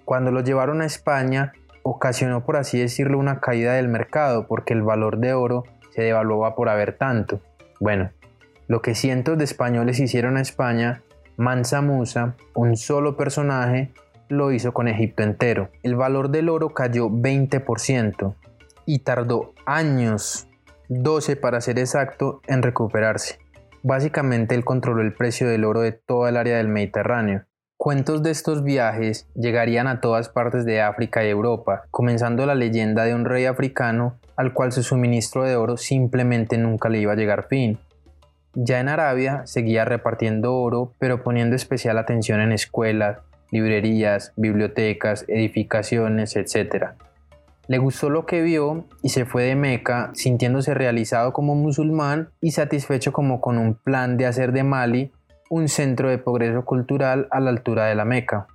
cuando 0.05 0.33
lo 0.33 0.41
llevaron 0.41 0.83
a 0.83 0.87
España, 0.87 1.53
ocasionó 1.83 2.45
por 2.45 2.57
así 2.57 2.81
decirlo 2.81 3.19
una 3.19 3.41
caída 3.41 3.75
del 3.75 3.89
mercado 3.89 4.47
porque 4.47 4.75
el 4.75 4.83
valor 4.83 5.19
de 5.19 5.35
oro 5.35 5.65
se 5.91 6.03
devaluaba 6.03 6.55
por 6.55 6.69
haber 6.69 6.97
tanto. 6.97 7.41
Bueno, 7.79 8.11
lo 8.71 8.83
que 8.83 8.95
cientos 8.95 9.37
de 9.37 9.43
españoles 9.43 9.99
hicieron 9.99 10.37
a 10.37 10.43
España 10.43 11.03
Mansa 11.37 11.81
Musa, 11.81 12.37
un 12.55 12.77
solo 12.77 13.17
personaje, 13.17 13.91
lo 14.29 14.53
hizo 14.53 14.73
con 14.73 14.87
Egipto 14.87 15.25
entero. 15.25 15.71
El 15.83 15.97
valor 15.97 16.31
del 16.31 16.49
oro 16.49 16.73
cayó 16.73 17.11
20% 17.11 18.37
y 18.87 19.01
tardó 19.01 19.55
años, 19.67 20.47
12 20.89 21.35
para 21.35 21.61
ser 21.61 21.81
exacto, 21.81 22.43
en 22.47 22.63
recuperarse. 22.63 23.41
Básicamente 23.83 24.55
él 24.55 24.65
controló 24.65 25.03
el 25.03 25.15
precio 25.15 25.49
del 25.49 25.65
oro 25.65 25.81
de 25.81 25.91
toda 25.91 26.29
el 26.29 26.37
área 26.37 26.59
del 26.59 26.69
Mediterráneo. 26.69 27.47
Cuentos 27.77 28.23
de 28.23 28.31
estos 28.31 28.63
viajes 28.63 29.27
llegarían 29.35 29.89
a 29.89 30.01
todas 30.01 30.29
partes 30.29 30.65
de 30.65 30.81
África 30.81 31.25
y 31.25 31.29
Europa, 31.29 31.87
comenzando 31.91 32.47
la 32.47 32.55
leyenda 32.55 33.03
de 33.03 33.17
un 33.17 33.25
rey 33.25 33.47
africano 33.47 34.21
al 34.37 34.53
cual 34.53 34.71
su 34.71 34.85
suministro 34.85 35.43
de 35.43 35.57
oro 35.57 35.77
simplemente 35.77 36.57
nunca 36.57 36.89
le 36.89 37.01
iba 37.01 37.15
a 37.15 37.17
llegar 37.17 37.49
fin. 37.49 37.81
Ya 38.55 38.81
en 38.81 38.89
Arabia 38.89 39.43
seguía 39.47 39.85
repartiendo 39.85 40.57
oro, 40.57 40.93
pero 40.99 41.23
poniendo 41.23 41.55
especial 41.55 41.99
atención 41.99 42.41
en 42.41 42.53
escuelas, 42.53 43.19
librerías, 43.51 44.33
bibliotecas, 44.37 45.25
edificaciones, 45.29 46.37
etc. 46.37 46.91
Le 47.69 47.79
gustó 47.79 48.11
lo 48.11 48.27
que 48.27 48.43
vio 48.43 48.87
y 49.03 49.11
se 49.11 49.25
fue 49.25 49.45
de 49.45 49.55
Meca 49.55 50.11
sintiéndose 50.15 50.75
realizado 50.75 51.33
como 51.33 51.55
musulmán 51.55 52.31
y 52.41 52.51
satisfecho 52.51 53.13
como 53.13 53.41
con 53.41 53.59
un 53.59 53.75
plan 53.75 54.17
de 54.17 54.27
hacer 54.27 54.53
de 54.53 54.65
Mali 54.65 55.13
un 55.49 55.69
centro 55.69 56.09
de 56.09 56.19
progreso 56.19 56.65
cultural 56.65 57.29
a 57.31 57.39
la 57.41 57.51
altura 57.51 57.87
de 57.87 57.95
la 57.95 58.05
Meca. 58.05 58.49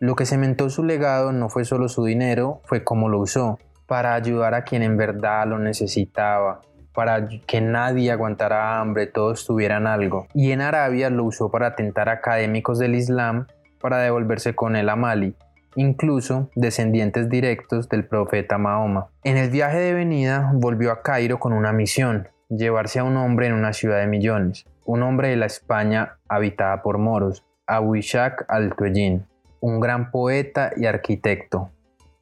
Lo 0.00 0.16
que 0.16 0.26
cementó 0.26 0.70
su 0.70 0.82
legado 0.82 1.32
no 1.32 1.48
fue 1.48 1.64
solo 1.64 1.88
su 1.88 2.04
dinero, 2.04 2.60
fue 2.64 2.82
cómo 2.82 3.08
lo 3.08 3.20
usó, 3.20 3.58
para 3.86 4.14
ayudar 4.14 4.54
a 4.54 4.64
quien 4.64 4.82
en 4.82 4.96
verdad 4.96 5.46
lo 5.46 5.58
necesitaba, 5.58 6.60
para 6.94 7.28
que 7.28 7.60
nadie 7.60 8.10
aguantara 8.12 8.80
hambre, 8.80 9.06
todos 9.06 9.44
tuvieran 9.44 9.86
algo. 9.86 10.28
Y 10.32 10.52
en 10.52 10.60
Arabia 10.60 11.10
lo 11.10 11.24
usó 11.24 11.50
para 11.50 11.68
atentar 11.68 12.08
a 12.08 12.12
académicos 12.12 12.78
del 12.78 12.94
Islam 12.94 13.46
para 13.80 13.98
devolverse 13.98 14.54
con 14.54 14.76
él 14.76 14.88
a 14.88 14.96
Mali, 14.96 15.34
incluso 15.76 16.48
descendientes 16.54 17.28
directos 17.28 17.88
del 17.88 18.06
profeta 18.06 18.58
Mahoma. 18.58 19.08
En 19.24 19.36
el 19.36 19.50
viaje 19.50 19.78
de 19.78 19.92
venida 19.92 20.50
volvió 20.54 20.92
a 20.92 21.02
Cairo 21.02 21.38
con 21.38 21.52
una 21.52 21.72
misión, 21.72 22.28
llevarse 22.48 23.00
a 23.00 23.04
un 23.04 23.16
hombre 23.16 23.48
en 23.48 23.54
una 23.54 23.72
ciudad 23.72 23.98
de 23.98 24.06
millones, 24.06 24.64
un 24.86 25.02
hombre 25.02 25.28
de 25.28 25.36
la 25.36 25.46
España 25.46 26.16
habitada 26.28 26.82
por 26.82 26.98
moros, 26.98 27.44
Abu 27.66 27.96
Ishaq 27.96 28.44
al-Tuejin, 28.48 29.26
un 29.60 29.80
gran 29.80 30.10
poeta 30.10 30.70
y 30.76 30.86
arquitecto. 30.86 31.70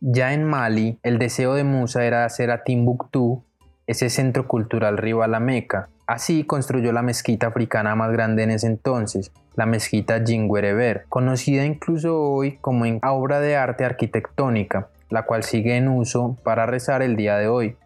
Ya 0.00 0.32
en 0.32 0.44
Mali, 0.44 0.98
el 1.02 1.18
deseo 1.18 1.54
de 1.54 1.62
Musa 1.62 2.04
era 2.04 2.24
hacer 2.24 2.50
a 2.50 2.64
Timbuktu 2.64 3.44
ese 3.86 4.10
centro 4.10 4.46
cultural 4.46 4.98
rival 4.98 5.34
a 5.34 5.40
Meca. 5.40 5.88
Así 6.06 6.44
construyó 6.44 6.92
la 6.92 7.02
mezquita 7.02 7.48
africana 7.48 7.94
más 7.94 8.12
grande 8.12 8.42
en 8.42 8.50
ese 8.50 8.66
entonces, 8.66 9.32
la 9.54 9.66
mezquita 9.66 10.22
Jinguereber, 10.24 11.04
conocida 11.08 11.64
incluso 11.64 12.20
hoy 12.20 12.58
como 12.60 12.84
obra 13.02 13.40
de 13.40 13.56
arte 13.56 13.84
arquitectónica, 13.84 14.88
la 15.10 15.24
cual 15.24 15.42
sigue 15.42 15.76
en 15.76 15.88
uso 15.88 16.36
para 16.42 16.66
rezar 16.66 17.02
el 17.02 17.16
día 17.16 17.36
de 17.36 17.48
hoy. 17.48 17.76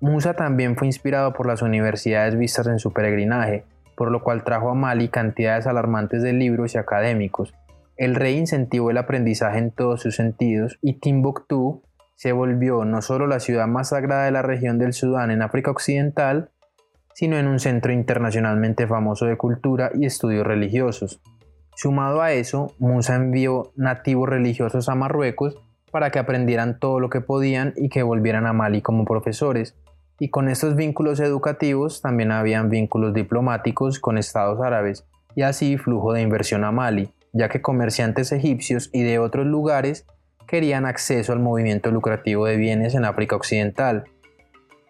Musa 0.00 0.34
también 0.34 0.76
fue 0.76 0.88
inspirado 0.88 1.32
por 1.32 1.46
las 1.46 1.62
universidades 1.62 2.36
vistas 2.36 2.66
en 2.66 2.78
su 2.78 2.92
peregrinaje, 2.92 3.64
por 3.96 4.10
lo 4.10 4.22
cual 4.22 4.42
trajo 4.42 4.70
a 4.70 4.74
Mali 4.74 5.08
cantidades 5.08 5.66
alarmantes 5.66 6.22
de 6.22 6.32
libros 6.32 6.74
y 6.74 6.78
académicos. 6.78 7.54
El 7.96 8.16
rey 8.16 8.36
incentivó 8.36 8.90
el 8.90 8.98
aprendizaje 8.98 9.58
en 9.58 9.70
todos 9.70 10.00
sus 10.00 10.16
sentidos 10.16 10.78
y 10.82 10.94
Timbuktu 10.94 11.82
se 12.22 12.30
volvió 12.30 12.84
no 12.84 13.02
solo 13.02 13.26
la 13.26 13.40
ciudad 13.40 13.66
más 13.66 13.88
sagrada 13.88 14.26
de 14.26 14.30
la 14.30 14.42
región 14.42 14.78
del 14.78 14.92
Sudán 14.92 15.32
en 15.32 15.42
África 15.42 15.72
Occidental, 15.72 16.50
sino 17.14 17.36
en 17.36 17.48
un 17.48 17.58
centro 17.58 17.92
internacionalmente 17.92 18.86
famoso 18.86 19.26
de 19.26 19.36
cultura 19.36 19.90
y 19.92 20.06
estudios 20.06 20.46
religiosos. 20.46 21.20
Sumado 21.74 22.22
a 22.22 22.30
eso, 22.30 22.76
Musa 22.78 23.16
envió 23.16 23.72
nativos 23.74 24.28
religiosos 24.28 24.88
a 24.88 24.94
Marruecos 24.94 25.60
para 25.90 26.10
que 26.10 26.20
aprendieran 26.20 26.78
todo 26.78 27.00
lo 27.00 27.10
que 27.10 27.22
podían 27.22 27.74
y 27.74 27.88
que 27.88 28.04
volvieran 28.04 28.46
a 28.46 28.52
Mali 28.52 28.82
como 28.82 29.04
profesores. 29.04 29.74
Y 30.20 30.28
con 30.28 30.48
estos 30.48 30.76
vínculos 30.76 31.18
educativos 31.18 32.02
también 32.02 32.30
habían 32.30 32.70
vínculos 32.70 33.14
diplomáticos 33.14 33.98
con 33.98 34.16
estados 34.16 34.60
árabes 34.60 35.08
y 35.34 35.42
así 35.42 35.76
flujo 35.76 36.12
de 36.12 36.22
inversión 36.22 36.62
a 36.62 36.70
Mali, 36.70 37.12
ya 37.32 37.48
que 37.48 37.60
comerciantes 37.60 38.30
egipcios 38.30 38.90
y 38.92 39.02
de 39.02 39.18
otros 39.18 39.44
lugares 39.44 40.06
querían 40.52 40.84
acceso 40.84 41.32
al 41.32 41.38
movimiento 41.38 41.90
lucrativo 41.90 42.44
de 42.44 42.58
bienes 42.58 42.94
en 42.94 43.06
África 43.06 43.36
Occidental. 43.36 44.04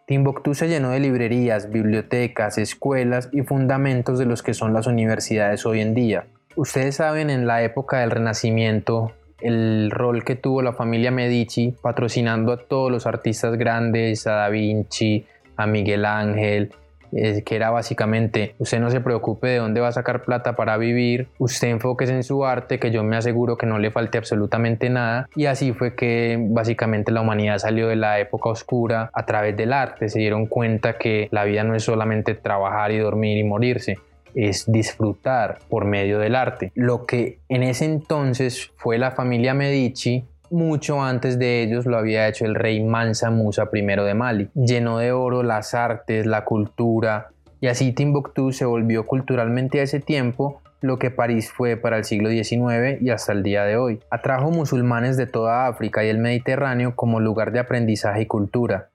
Timbuktu 0.08 0.54
se 0.54 0.66
llenó 0.66 0.90
de 0.90 0.98
librerías, 0.98 1.70
bibliotecas, 1.70 2.58
escuelas 2.58 3.28
y 3.30 3.42
fundamentos 3.42 4.18
de 4.18 4.26
los 4.26 4.42
que 4.42 4.54
son 4.54 4.72
las 4.72 4.88
universidades 4.88 5.64
hoy 5.64 5.78
en 5.78 5.94
día. 5.94 6.26
Ustedes 6.56 6.96
saben 6.96 7.30
en 7.30 7.46
la 7.46 7.62
época 7.62 8.00
del 8.00 8.10
Renacimiento 8.10 9.12
el 9.40 9.92
rol 9.92 10.24
que 10.24 10.34
tuvo 10.34 10.62
la 10.62 10.72
familia 10.72 11.12
Medici 11.12 11.76
patrocinando 11.80 12.50
a 12.50 12.56
todos 12.56 12.90
los 12.90 13.06
artistas 13.06 13.56
grandes, 13.56 14.26
a 14.26 14.32
Da 14.32 14.48
Vinci, 14.48 15.24
a 15.56 15.68
Miguel 15.68 16.06
Ángel, 16.06 16.74
que 17.12 17.56
era 17.56 17.70
básicamente, 17.70 18.54
usted 18.58 18.80
no 18.80 18.90
se 18.90 19.00
preocupe 19.00 19.48
de 19.48 19.58
dónde 19.58 19.80
va 19.80 19.88
a 19.88 19.92
sacar 19.92 20.22
plata 20.22 20.56
para 20.56 20.76
vivir, 20.76 21.28
usted 21.38 21.68
enfóquese 21.68 22.14
en 22.14 22.22
su 22.22 22.44
arte, 22.44 22.78
que 22.78 22.90
yo 22.90 23.02
me 23.04 23.16
aseguro 23.16 23.56
que 23.56 23.66
no 23.66 23.78
le 23.78 23.90
falte 23.90 24.18
absolutamente 24.18 24.88
nada. 24.90 25.28
Y 25.36 25.46
así 25.46 25.72
fue 25.72 25.94
que 25.94 26.38
básicamente 26.40 27.12
la 27.12 27.20
humanidad 27.20 27.58
salió 27.58 27.88
de 27.88 27.96
la 27.96 28.18
época 28.18 28.48
oscura 28.50 29.10
a 29.12 29.26
través 29.26 29.56
del 29.56 29.72
arte, 29.72 30.08
se 30.08 30.18
dieron 30.18 30.46
cuenta 30.46 30.98
que 30.98 31.28
la 31.30 31.44
vida 31.44 31.64
no 31.64 31.74
es 31.74 31.84
solamente 31.84 32.34
trabajar 32.34 32.92
y 32.92 32.98
dormir 32.98 33.38
y 33.38 33.44
morirse, 33.44 33.98
es 34.34 34.70
disfrutar 34.70 35.58
por 35.68 35.84
medio 35.84 36.18
del 36.18 36.34
arte. 36.34 36.72
Lo 36.74 37.04
que 37.04 37.40
en 37.48 37.62
ese 37.62 37.84
entonces 37.84 38.70
fue 38.76 38.98
la 38.98 39.10
familia 39.10 39.54
Medici 39.54 40.24
mucho 40.52 41.02
antes 41.02 41.38
de 41.38 41.62
ellos 41.62 41.86
lo 41.86 41.96
había 41.96 42.28
hecho 42.28 42.44
el 42.44 42.54
rey 42.54 42.82
Mansa 42.84 43.30
Musa 43.30 43.68
I 43.72 43.82
de 43.82 44.14
Mali. 44.14 44.50
Llenó 44.54 44.98
de 44.98 45.12
oro 45.12 45.42
las 45.42 45.74
artes, 45.74 46.26
la 46.26 46.44
cultura, 46.44 47.30
y 47.60 47.68
así 47.68 47.92
Timbuktu 47.92 48.52
se 48.52 48.64
volvió 48.64 49.06
culturalmente 49.06 49.80
a 49.80 49.84
ese 49.84 50.00
tiempo 50.00 50.60
lo 50.80 50.98
que 50.98 51.10
París 51.10 51.50
fue 51.50 51.76
para 51.76 51.96
el 51.96 52.04
siglo 52.04 52.28
XIX 52.28 53.00
y 53.00 53.10
hasta 53.10 53.32
el 53.32 53.42
día 53.42 53.64
de 53.64 53.76
hoy. 53.76 54.00
Atrajo 54.10 54.50
musulmanes 54.50 55.16
de 55.16 55.26
toda 55.26 55.68
África 55.68 56.04
y 56.04 56.08
el 56.08 56.18
Mediterráneo 56.18 56.96
como 56.96 57.20
lugar 57.20 57.52
de 57.52 57.60
aprendizaje 57.60 58.22
y 58.22 58.26
cultura. 58.26 58.88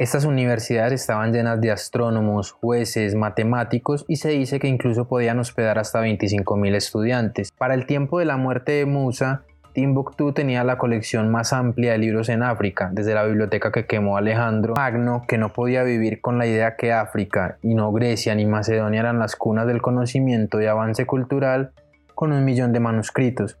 Estas 0.00 0.24
universidades 0.24 1.02
estaban 1.02 1.32
llenas 1.32 1.60
de 1.60 1.70
astrónomos, 1.70 2.52
jueces, 2.52 3.14
matemáticos 3.14 4.06
y 4.08 4.16
se 4.16 4.30
dice 4.30 4.58
que 4.58 4.66
incluso 4.66 5.06
podían 5.06 5.38
hospedar 5.38 5.78
hasta 5.78 6.02
25.000 6.02 6.74
estudiantes. 6.74 7.52
Para 7.52 7.74
el 7.74 7.86
tiempo 7.86 8.18
de 8.18 8.24
la 8.24 8.38
muerte 8.38 8.72
de 8.72 8.86
Musa, 8.86 9.44
Timbuktu 9.72 10.32
tenía 10.32 10.64
la 10.64 10.78
colección 10.78 11.30
más 11.30 11.52
amplia 11.52 11.92
de 11.92 11.98
libros 11.98 12.28
en 12.28 12.42
África, 12.42 12.90
desde 12.92 13.14
la 13.14 13.24
biblioteca 13.24 13.70
que 13.70 13.86
quemó 13.86 14.16
Alejandro 14.16 14.74
Magno, 14.74 15.24
que 15.28 15.38
no 15.38 15.52
podía 15.52 15.82
vivir 15.84 16.20
con 16.20 16.38
la 16.38 16.46
idea 16.46 16.76
que 16.76 16.92
África, 16.92 17.58
y 17.62 17.74
no 17.74 17.92
Grecia 17.92 18.34
ni 18.34 18.46
Macedonia 18.46 19.00
eran 19.00 19.18
las 19.18 19.36
cunas 19.36 19.66
del 19.66 19.80
conocimiento 19.80 20.60
y 20.60 20.66
avance 20.66 21.06
cultural, 21.06 21.72
con 22.14 22.32
un 22.32 22.44
millón 22.44 22.72
de 22.72 22.80
manuscritos. 22.80 23.58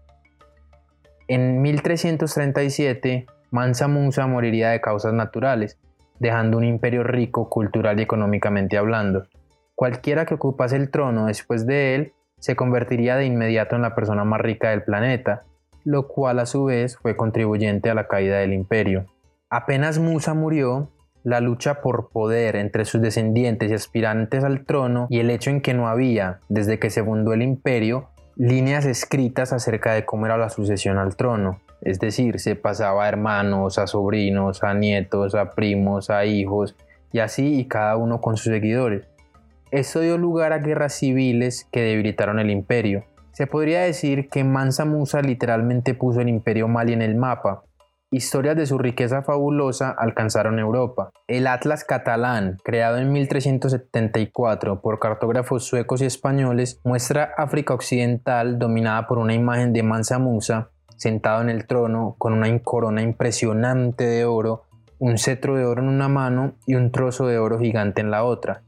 En 1.28 1.62
1337, 1.62 3.26
Mansa 3.50 3.86
Musa 3.86 4.26
moriría 4.26 4.70
de 4.70 4.80
causas 4.80 5.12
naturales, 5.12 5.78
dejando 6.18 6.58
un 6.58 6.64
imperio 6.64 7.04
rico 7.04 7.48
cultural 7.48 7.98
y 7.98 8.02
económicamente 8.02 8.76
hablando. 8.76 9.26
Cualquiera 9.74 10.26
que 10.26 10.34
ocupase 10.34 10.76
el 10.76 10.90
trono 10.90 11.26
después 11.26 11.66
de 11.66 11.94
él 11.94 12.12
se 12.38 12.56
convertiría 12.56 13.16
de 13.16 13.26
inmediato 13.26 13.76
en 13.76 13.82
la 13.82 13.94
persona 13.94 14.24
más 14.24 14.40
rica 14.40 14.70
del 14.70 14.82
planeta, 14.82 15.42
lo 15.84 16.08
cual 16.08 16.38
a 16.38 16.46
su 16.46 16.64
vez 16.64 16.96
fue 16.96 17.16
contribuyente 17.16 17.90
a 17.90 17.94
la 17.94 18.08
caída 18.08 18.38
del 18.38 18.52
imperio. 18.52 19.06
Apenas 19.48 19.98
Musa 19.98 20.34
murió, 20.34 20.90
la 21.22 21.40
lucha 21.40 21.82
por 21.82 22.10
poder 22.10 22.56
entre 22.56 22.84
sus 22.84 23.00
descendientes 23.00 23.70
y 23.70 23.74
aspirantes 23.74 24.44
al 24.44 24.64
trono 24.64 25.06
y 25.10 25.20
el 25.20 25.30
hecho 25.30 25.50
en 25.50 25.60
que 25.60 25.74
no 25.74 25.88
había, 25.88 26.40
desde 26.48 26.78
que 26.78 26.90
se 26.90 27.04
fundó 27.04 27.32
el 27.32 27.42
imperio, 27.42 28.08
líneas 28.36 28.86
escritas 28.86 29.52
acerca 29.52 29.92
de 29.92 30.04
cómo 30.04 30.26
era 30.26 30.38
la 30.38 30.48
sucesión 30.48 30.98
al 30.98 31.16
trono. 31.16 31.60
Es 31.82 31.98
decir, 31.98 32.40
se 32.40 32.56
pasaba 32.56 33.04
a 33.04 33.08
hermanos, 33.08 33.78
a 33.78 33.86
sobrinos, 33.86 34.62
a 34.62 34.74
nietos, 34.74 35.34
a 35.34 35.50
primos, 35.50 36.10
a 36.10 36.24
hijos, 36.24 36.76
y 37.12 37.18
así 37.18 37.58
y 37.58 37.66
cada 37.66 37.96
uno 37.96 38.20
con 38.20 38.36
sus 38.36 38.52
seguidores. 38.52 39.06
Esto 39.70 40.00
dio 40.00 40.18
lugar 40.18 40.52
a 40.52 40.58
guerras 40.58 40.94
civiles 40.94 41.66
que 41.70 41.82
debilitaron 41.82 42.38
el 42.38 42.50
imperio. 42.50 43.04
Se 43.32 43.46
podría 43.46 43.80
decir 43.80 44.28
que 44.28 44.44
Mansa 44.44 44.84
Musa 44.84 45.22
literalmente 45.22 45.94
puso 45.94 46.20
el 46.20 46.28
imperio 46.28 46.68
Mali 46.68 46.92
en 46.92 47.02
el 47.02 47.16
mapa, 47.16 47.64
Historias 48.12 48.56
de 48.56 48.66
su 48.66 48.76
riqueza 48.76 49.22
fabulosa 49.22 49.94
alcanzaron 49.96 50.58
Europa. 50.58 51.12
El 51.28 51.46
Atlas 51.46 51.84
catalán, 51.84 52.56
creado 52.64 52.98
en 52.98 53.12
1374 53.12 54.80
por 54.80 54.98
cartógrafos 54.98 55.64
suecos 55.64 56.02
y 56.02 56.06
españoles, 56.06 56.80
muestra 56.82 57.30
África 57.36 57.72
Occidental 57.72 58.58
dominada 58.58 59.06
por 59.06 59.18
una 59.18 59.32
imagen 59.32 59.72
de 59.72 59.84
Mansa 59.84 60.18
Musa, 60.18 60.70
sentado 60.96 61.40
en 61.40 61.50
el 61.50 61.68
trono 61.68 62.16
con 62.18 62.32
una 62.32 62.58
corona 62.58 63.00
impresionante 63.00 64.02
de 64.02 64.24
oro, 64.24 64.64
un 64.98 65.16
cetro 65.16 65.54
de 65.54 65.64
oro 65.64 65.80
en 65.80 65.88
una 65.88 66.08
mano 66.08 66.54
y 66.66 66.74
un 66.74 66.90
trozo 66.90 67.28
de 67.28 67.38
oro 67.38 67.60
gigante 67.60 68.00
en 68.00 68.10
la 68.10 68.24
otra. 68.24 68.62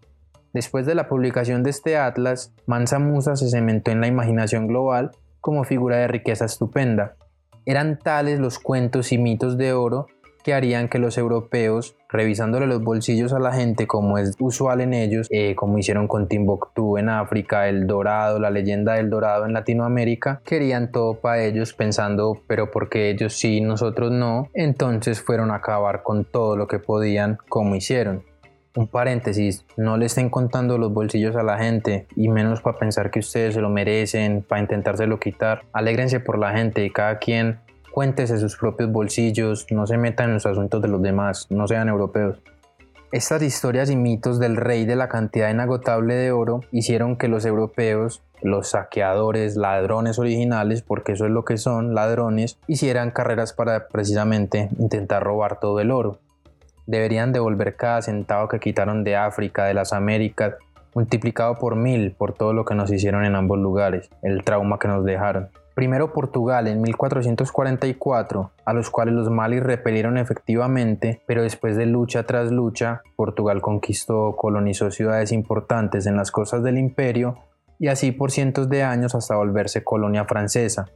Después 0.53 0.87
de 0.87 0.95
la 0.95 1.09
publicación 1.09 1.63
de 1.63 1.71
este 1.71 1.97
atlas, 1.97 2.53
Mansa 2.67 2.99
Musa 2.99 3.37
se 3.37 3.49
cementó 3.49 3.91
en 3.91 4.01
la 4.01 4.07
imaginación 4.07 4.67
global 4.67 5.13
como 5.41 5.65
figura 5.65 5.97
de 5.97 6.09
riqueza 6.09 6.45
estupenda. 6.45 7.17
Eran 7.65 7.99
tales 7.99 8.39
los 8.39 8.59
cuentos 8.59 9.13
y 9.13 9.19
mitos 9.19 9.57
de 9.57 9.73
oro 9.73 10.07
que 10.43 10.55
harían 10.55 10.89
que 10.89 10.99
los 10.99 11.19
europeos, 11.19 11.97
revisándole 12.09 12.67
los 12.67 12.83
bolsillos 12.83 13.33
a 13.33 13.39
la 13.39 13.53
gente 13.53 13.87
como 13.87 14.19
es 14.19 14.35
usual 14.41 14.81
en 14.81 14.93
ellos, 14.93 15.29
eh, 15.31 15.55
como 15.55 15.79
hicieron 15.79 16.09
con 16.09 16.29
Timbuktu 16.29 16.99
en 16.99 17.09
África, 17.09 17.69
el 17.69 17.87
Dorado, 17.87 18.39
la 18.39 18.51
leyenda 18.51 18.95
del 18.95 19.09
Dorado 19.09 19.47
en 19.47 19.53
Latinoamérica, 19.53 20.43
querían 20.45 20.91
todo 20.91 21.15
para 21.15 21.45
ellos 21.45 21.73
pensando, 21.73 22.43
pero 22.47 22.71
porque 22.71 23.11
ellos 23.11 23.35
sí, 23.35 23.61
nosotros 23.61 24.11
no, 24.11 24.49
entonces 24.53 25.23
fueron 25.23 25.51
a 25.51 25.57
acabar 25.57 26.03
con 26.03 26.25
todo 26.25 26.57
lo 26.57 26.67
que 26.67 26.79
podían 26.79 27.39
como 27.49 27.77
hicieron. 27.77 28.25
Un 28.75 28.87
paréntesis, 28.87 29.67
no 29.77 29.99
le 29.99 30.07
estén 30.07 30.31
contando 30.31 30.79
los 30.79 30.95
bolsillos 30.95 31.37
a 31.37 31.43
la 31.43 31.59
gente 31.59 32.07
y 32.17 32.29
menos 32.29 32.63
para 32.63 32.79
pensar 32.79 33.11
que 33.11 33.19
ustedes 33.19 33.53
se 33.53 33.61
lo 33.61 33.69
merecen, 33.69 34.43
para 34.43 34.63
intentárselo 34.63 35.21
quitar. 35.21 35.65
Alégrense 35.75 36.21
por 36.21 36.39
la 36.39 36.53
gente 36.53 36.83
y 36.83 36.91
cada 36.91 37.19
quien 37.19 37.61
cuéntese 37.93 38.39
sus 38.39 38.57
propios 38.57 38.91
bolsillos, 38.91 39.67
no 39.71 39.87
se 39.87 39.99
metan 39.99 40.29
en 40.29 40.35
los 40.35 40.47
asuntos 40.47 40.81
de 40.81 40.89
los 40.89 41.03
demás, 41.03 41.47
no 41.51 41.69
sean 41.69 41.91
europeos. 41.91 42.41
Estas 43.13 43.43
historias 43.43 43.91
y 43.91 43.97
mitos 43.97 44.41
del 44.41 44.57
rey 44.57 44.87
de 44.87 44.97
la 44.97 45.11
cantidad 45.11 45.51
inagotable 45.51 46.15
de 46.15 46.33
oro 46.33 46.61
hicieron 46.73 47.19
que 47.19 47.29
los 47.29 47.45
europeos, 47.45 48.23
los 48.41 48.71
saqueadores, 48.71 49.55
ladrones 49.57 50.19
originales, 50.19 50.81
porque 50.81 51.13
eso 51.13 51.27
es 51.27 51.31
lo 51.31 51.45
que 51.45 51.59
son, 51.59 51.95
ladrones, 51.95 52.59
hicieran 52.69 53.11
carreras 53.11 53.53
para 53.53 53.89
precisamente 53.89 54.71
intentar 54.79 55.23
robar 55.23 55.61
todo 55.61 55.79
el 55.81 55.91
oro. 55.91 56.21
Deberían 56.87 57.33
devolver 57.33 57.77
cada 57.77 58.03
centavo 58.03 58.49
que 58.49 58.61
quitaron 58.61 59.05
de 59.05 59.17
África, 59.17 59.65
de 59.65 59.75
las 59.75 59.93
Américas, 59.93 60.55
multiplicado 60.95 61.57
por 61.57 61.77
mil 61.77 62.13
por 62.13 62.33
todo 62.35 62.53
lo 62.53 62.65
que 62.65 62.75
nos 62.75 62.91
hicieron 62.93 63.25
en 63.25 63.35
ambos 63.35 63.59
lugares, 63.59 64.11
el 64.23 64.45
trauma 64.45 64.79
que 64.79 64.89
nos 64.89 65.05
dejaron. 65.05 65.49
Primero 65.75 66.13
Portugal 66.13 66.69
en 66.69 66.83
1444, 66.83 68.51
a 68.65 68.73
los 68.75 68.91
cuales 68.91 69.15
los 69.15 69.31
malis 69.31 69.63
repelieron 69.63 70.19
efectivamente, 70.19 71.23
pero 71.27 71.43
después 71.43 71.77
de 71.77 71.87
lucha 71.87 72.25
tras 72.25 72.53
lucha, 72.53 73.01
Portugal 73.17 73.63
conquistó, 73.63 74.37
colonizó 74.37 74.91
ciudades 74.91 75.33
importantes 75.33 76.07
en 76.07 76.17
las 76.17 76.31
costas 76.31 76.63
del 76.63 76.77
imperio 76.77 77.39
y 77.79 77.89
así 77.89 78.13
por 78.13 78.31
cientos 78.31 78.69
de 78.69 78.83
años 78.83 79.15
hasta 79.15 79.37
volverse 79.37 79.83
colonia 79.83 80.27
francesa. 80.27 80.91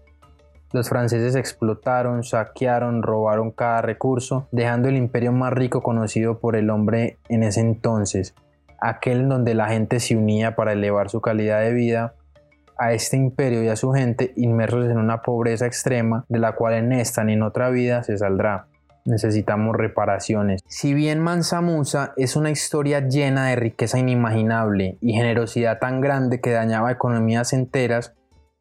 Los 0.77 0.91
franceses 0.91 1.37
explotaron, 1.37 2.23
saquearon, 2.23 3.03
robaron 3.03 3.51
cada 3.51 3.81
recurso, 3.81 4.47
dejando 4.53 4.91
el 4.91 4.97
imperio 4.99 5.33
más 5.33 5.51
rico 5.55 5.83
conocido 5.83 6.39
por 6.39 6.55
el 6.55 6.69
hombre 6.69 7.17
en 7.31 7.43
ese 7.45 7.61
entonces, 7.61 8.35
aquel 8.79 9.27
donde 9.27 9.55
la 9.55 9.71
gente 9.71 10.01
se 10.01 10.19
unía 10.19 10.55
para 10.55 10.75
elevar 10.75 11.09
su 11.09 11.23
calidad 11.23 11.63
de 11.63 11.73
vida, 11.73 12.13
a 12.77 12.93
este 12.93 13.17
imperio 13.17 13.63
y 13.65 13.69
a 13.69 13.77
su 13.77 13.91
gente 13.93 14.35
inmersos 14.37 14.91
en 14.91 14.99
una 14.99 15.23
pobreza 15.23 15.65
extrema 15.65 16.27
de 16.29 16.41
la 16.41 16.53
cual 16.53 16.75
en 16.75 16.93
esta 16.93 17.25
ni 17.25 17.33
en 17.33 17.43
otra 17.43 17.71
vida 17.71 18.03
se 18.03 18.19
saldrá. 18.19 18.67
Necesitamos 19.07 19.75
reparaciones. 19.75 20.61
Si 20.69 20.93
bien 20.93 21.21
Mansa 21.21 21.63
Musa 21.63 22.13
es 22.19 22.37
una 22.37 22.51
historia 22.51 23.01
llena 23.01 23.47
de 23.47 23.57
riqueza 23.57 23.99
inimaginable 23.99 24.99
y 25.01 25.15
generosidad 25.15 25.79
tan 25.79 26.03
grande 26.03 26.43
que 26.43 26.51
dañaba 26.51 26.93
economías 26.93 27.55
enteras, 27.55 28.13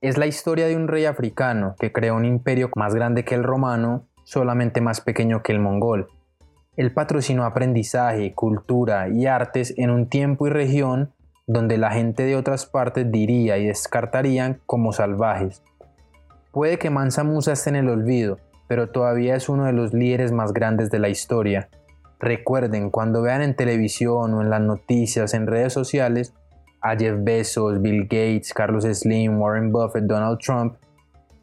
es 0.08 0.18
la 0.20 0.28
historia 0.28 0.68
de 0.68 0.76
un 0.76 0.88
rey 0.88 1.06
africano 1.06 1.76
que 1.80 1.92
creó 1.92 2.16
un 2.16 2.26
imperio 2.26 2.70
más 2.76 2.94
grande 2.94 3.26
que 3.26 3.34
el 3.34 3.44
romano, 3.44 4.06
solamente 4.24 4.80
más 4.80 5.02
pequeño 5.02 5.42
que 5.42 5.52
el 5.52 5.60
mongol. 5.60 6.10
Él 6.78 6.92
patrocinó 6.94 7.44
aprendizaje, 7.44 8.34
cultura 8.34 9.10
y 9.10 9.26
artes 9.26 9.74
en 9.78 9.90
un 9.90 10.08
tiempo 10.08 10.46
y 10.46 10.52
región 10.52 11.12
donde 11.48 11.78
la 11.78 11.92
gente 11.92 12.24
de 12.24 12.36
otras 12.36 12.68
partes 12.68 13.12
diría 13.12 13.58
y 13.58 13.66
descartarían 13.66 14.62
como 14.68 14.94
salvajes. 14.94 15.64
Puede 16.52 16.78
que 16.78 16.92
Mansa 16.92 17.24
Musa 17.24 17.54
esté 17.54 17.72
en 17.72 17.78
el 17.78 17.90
olvido, 17.90 18.38
pero 18.68 18.90
todavía 18.90 19.36
es 19.36 19.50
uno 19.50 19.66
de 19.66 19.74
los 19.74 19.94
líderes 19.94 20.32
más 20.32 20.54
grandes 20.54 20.92
de 20.92 21.00
la 21.00 21.10
historia. 21.10 21.70
Recuerden, 22.20 22.92
cuando 22.92 23.22
vean 23.24 23.42
en 23.42 23.56
televisión 23.56 24.34
o 24.34 24.42
en 24.42 24.50
las 24.50 24.62
noticias, 24.62 25.34
en 25.34 25.48
redes 25.48 25.74
sociales, 25.74 26.34
a 26.86 26.96
Jeff 26.96 27.16
Bezos, 27.18 27.82
Bill 27.82 28.04
Gates, 28.04 28.54
Carlos 28.54 28.84
Slim, 28.84 29.42
Warren 29.42 29.72
Buffett, 29.72 30.04
Donald 30.04 30.38
Trump, 30.38 30.76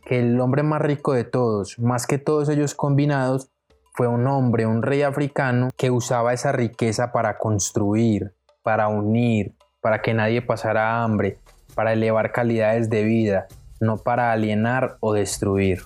que 0.06 0.20
el 0.20 0.40
hombre 0.40 0.62
más 0.62 0.80
rico 0.80 1.14
de 1.14 1.24
todos, 1.24 1.80
más 1.80 2.06
que 2.06 2.18
todos 2.18 2.48
ellos 2.48 2.76
combinados, 2.76 3.50
fue 3.92 4.06
un 4.06 4.24
hombre, 4.28 4.66
un 4.66 4.82
rey 4.82 5.02
africano 5.02 5.68
que 5.76 5.90
usaba 5.90 6.32
esa 6.32 6.52
riqueza 6.52 7.10
para 7.10 7.38
construir, 7.38 8.32
para 8.62 8.86
unir, 8.86 9.52
para 9.80 10.00
que 10.00 10.14
nadie 10.14 10.42
pasara 10.42 11.02
hambre, 11.02 11.38
para 11.74 11.92
elevar 11.92 12.30
calidades 12.30 12.88
de 12.88 13.02
vida, 13.02 13.48
no 13.80 13.98
para 13.98 14.30
alienar 14.30 14.96
o 15.00 15.12
destruir. 15.12 15.82